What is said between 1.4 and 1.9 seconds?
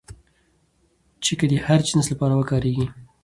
د هر